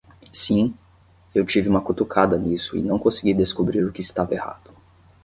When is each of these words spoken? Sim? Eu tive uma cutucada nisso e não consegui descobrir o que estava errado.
Sim? 0.33 0.75
Eu 1.35 1.45
tive 1.45 1.69
uma 1.69 1.79
cutucada 1.79 2.35
nisso 2.35 2.75
e 2.75 2.81
não 2.81 2.97
consegui 2.97 3.35
descobrir 3.35 3.83
o 3.85 3.91
que 3.91 4.01
estava 4.01 4.33
errado. 4.33 4.71